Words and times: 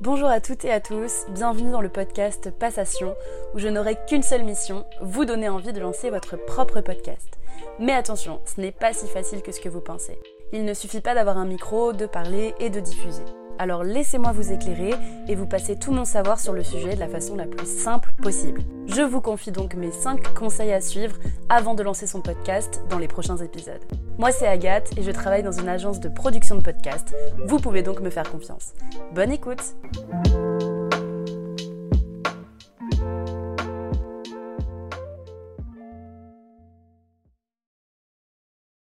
Bonjour 0.00 0.28
à 0.28 0.40
toutes 0.40 0.66
et 0.66 0.72
à 0.72 0.80
tous, 0.80 1.24
bienvenue 1.30 1.70
dans 1.70 1.80
le 1.80 1.88
podcast 1.88 2.50
Passation 2.50 3.14
où 3.54 3.58
je 3.58 3.68
n'aurai 3.68 3.96
qu'une 4.06 4.22
seule 4.22 4.44
mission, 4.44 4.84
vous 5.00 5.24
donner 5.24 5.48
envie 5.48 5.72
de 5.72 5.80
lancer 5.80 6.10
votre 6.10 6.36
propre 6.36 6.82
podcast. 6.82 7.38
Mais 7.78 7.92
attention, 7.92 8.42
ce 8.44 8.60
n'est 8.60 8.72
pas 8.72 8.92
si 8.92 9.08
facile 9.08 9.40
que 9.40 9.52
ce 9.52 9.60
que 9.60 9.70
vous 9.70 9.80
pensez. 9.80 10.18
Il 10.52 10.66
ne 10.66 10.74
suffit 10.74 11.00
pas 11.00 11.14
d'avoir 11.14 11.38
un 11.38 11.46
micro, 11.46 11.94
de 11.94 12.04
parler 12.04 12.54
et 12.60 12.68
de 12.68 12.80
diffuser. 12.80 13.24
Alors 13.58 13.84
laissez-moi 13.84 14.32
vous 14.32 14.52
éclairer 14.52 14.94
et 15.28 15.34
vous 15.34 15.46
passer 15.46 15.76
tout 15.76 15.92
mon 15.92 16.04
savoir 16.04 16.40
sur 16.40 16.52
le 16.52 16.62
sujet 16.62 16.94
de 16.94 17.00
la 17.00 17.08
façon 17.08 17.36
la 17.36 17.46
plus 17.46 17.66
simple 17.66 18.12
possible. 18.22 18.62
Je 18.86 19.02
vous 19.02 19.20
confie 19.20 19.52
donc 19.52 19.74
mes 19.74 19.92
5 19.92 20.34
conseils 20.34 20.72
à 20.72 20.80
suivre 20.80 21.16
avant 21.48 21.74
de 21.74 21.82
lancer 21.82 22.06
son 22.06 22.20
podcast 22.20 22.82
dans 22.90 22.98
les 22.98 23.08
prochains 23.08 23.36
épisodes. 23.36 23.82
Moi 24.18 24.32
c'est 24.32 24.46
Agathe 24.46 24.90
et 24.96 25.02
je 25.02 25.10
travaille 25.10 25.42
dans 25.42 25.52
une 25.52 25.68
agence 25.68 26.00
de 26.00 26.08
production 26.08 26.56
de 26.56 26.62
podcasts. 26.62 27.14
Vous 27.46 27.58
pouvez 27.58 27.82
donc 27.82 28.00
me 28.00 28.10
faire 28.10 28.30
confiance. 28.30 28.74
Bonne 29.14 29.32
écoute 29.32 29.74